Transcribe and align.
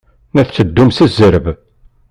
La 0.35 0.41
tetteddum 0.47 0.89
s 0.91 0.99
zzerb. 1.09 1.45